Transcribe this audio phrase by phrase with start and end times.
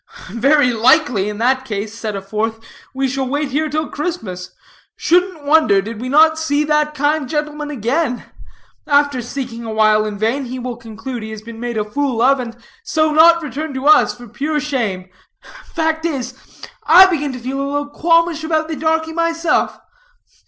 [0.33, 2.59] "Very likely, in that case," said a fourth,
[2.91, 4.49] "we shall wait here till Christmas.
[4.95, 8.23] Shouldn't wonder, did we not see that kind gentleman again.
[8.87, 12.39] After seeking awhile in vain, he will conclude he has been made a fool of,
[12.39, 15.07] and so not return to us for pure shame.
[15.65, 16.33] Fact is,
[16.87, 19.77] I begin to feel a little qualmish about the darkie myself.